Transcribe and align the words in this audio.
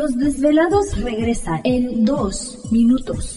Los 0.00 0.16
Desvelados 0.16 0.98
regresa 1.02 1.60
en 1.62 2.06
2 2.06 2.72
minutos. 2.72 3.36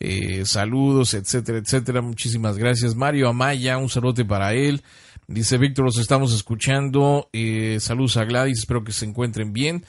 eh, 0.00 0.44
saludos, 0.44 1.14
etcétera, 1.14 1.58
etcétera. 1.58 2.02
Muchísimas 2.02 2.58
gracias. 2.58 2.96
Mario 2.96 3.28
Amaya, 3.28 3.78
un 3.78 3.88
saludo 3.88 4.26
para 4.26 4.52
él. 4.54 4.82
Dice 5.28 5.58
Víctor, 5.58 5.84
los 5.84 5.98
estamos 5.98 6.34
escuchando. 6.34 7.28
Eh, 7.32 7.78
saludos 7.80 8.16
a 8.16 8.24
Gladys, 8.24 8.58
espero 8.58 8.82
que 8.82 8.92
se 8.92 9.04
encuentren 9.04 9.52
bien. 9.52 9.84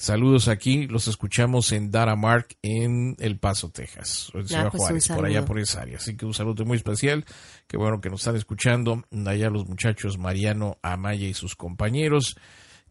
Saludos 0.00 0.46
aquí, 0.46 0.86
los 0.86 1.08
escuchamos 1.08 1.72
en 1.72 1.90
Dara 1.90 2.14
Mark 2.14 2.56
en 2.62 3.16
El 3.18 3.36
Paso, 3.36 3.68
Texas, 3.70 4.30
en 4.32 4.46
Ciudad 4.46 4.70
pues 4.70 4.80
Juárez, 4.80 5.08
por 5.08 5.26
allá 5.26 5.44
por 5.44 5.58
esa 5.58 5.82
área. 5.82 5.96
Así 5.96 6.16
que 6.16 6.24
un 6.24 6.32
saludo 6.32 6.64
muy 6.64 6.76
especial, 6.76 7.24
qué 7.66 7.76
bueno 7.76 8.00
que 8.00 8.08
nos 8.08 8.20
están 8.20 8.36
escuchando 8.36 9.02
allá 9.26 9.50
los 9.50 9.66
muchachos 9.66 10.16
Mariano 10.16 10.78
Amaya 10.82 11.26
y 11.26 11.34
sus 11.34 11.56
compañeros. 11.56 12.36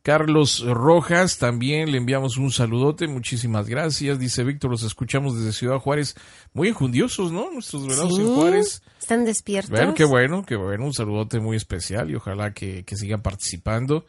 Carlos 0.02 0.64
Rojas, 0.66 1.38
también 1.38 1.92
le 1.92 1.98
enviamos 1.98 2.38
un 2.38 2.52
saludote, 2.52 3.08
muchísimas 3.08 3.68
gracias. 3.68 4.20
Dice 4.20 4.44
Víctor, 4.44 4.72
los 4.72 4.84
escuchamos 4.84 5.38
desde 5.38 5.52
Ciudad 5.52 5.80
Juárez. 5.80 6.16
Muy 6.54 6.70
enjundiosos, 6.70 7.32
¿no? 7.32 7.52
Nuestros 7.52 7.88
velados 7.88 8.18
en 8.18 8.28
Juárez. 8.28 8.82
Están 9.00 9.26
despiertos. 9.26 9.72
Bueno, 9.72 9.94
qué 9.94 10.06
bueno, 10.06 10.46
qué 10.46 10.56
bueno. 10.56 10.86
Un 10.86 10.94
saludote 10.94 11.40
muy 11.40 11.58
especial 11.58 12.10
y 12.10 12.16
ojalá 12.16 12.54
que, 12.54 12.84
sigan 12.96 13.22
participando. 13.22 14.06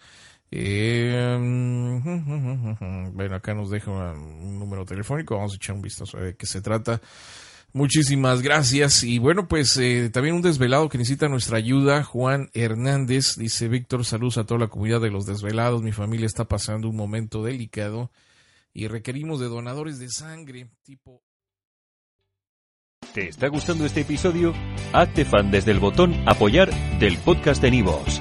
Eh, 0.51 1.37
bueno, 3.13 3.35
acá 3.35 3.55
nos 3.55 3.71
deja 3.71 3.91
un 3.91 4.59
número 4.59 4.85
telefónico. 4.85 5.37
Vamos 5.37 5.53
a 5.53 5.57
echar 5.57 5.77
un 5.77 5.83
vistazo 5.83 6.17
a 6.17 6.21
ver 6.21 6.31
de 6.31 6.37
qué 6.37 6.47
se 6.47 6.61
trata. 6.61 7.01
Muchísimas 7.73 8.43
gracias. 8.43 9.05
Y 9.05 9.19
bueno, 9.19 9.47
pues 9.47 9.77
eh, 9.77 10.11
también 10.11 10.35
un 10.35 10.43
desvelado 10.43 10.89
que 10.89 10.99
necesita 10.99 11.29
nuestra 11.29 11.59
ayuda, 11.59 12.03
Juan 12.03 12.51
Hernández. 12.55 13.37
Dice 13.37 13.69
Víctor, 13.69 14.05
saludos 14.05 14.39
a 14.39 14.45
toda 14.45 14.61
la 14.61 14.69
comunidad 14.69 15.01
de 15.01 15.11
los 15.11 15.27
desvelados. 15.27 15.83
Mi 15.83 15.93
familia 15.93 16.27
está 16.27 16.47
pasando 16.47 16.89
un 16.89 16.97
momento 16.97 17.43
delicado 17.43 18.11
y 18.73 18.89
requerimos 18.89 19.41
de 19.41 19.47
donadores 19.47 19.99
de 19.99 20.09
sangre 20.09 20.69
tipo... 20.83 21.23
¿Te 23.15 23.29
está 23.29 23.49
gustando 23.49 23.87
este 23.87 24.01
episodio? 24.01 24.53
Hazte 24.93 25.25
fan 25.25 25.51
desde 25.51 25.71
el 25.71 25.79
botón 25.79 26.15
apoyar 26.27 26.71
del 26.99 27.17
podcast 27.19 27.63
de 27.63 27.71
Nivos. 27.71 28.21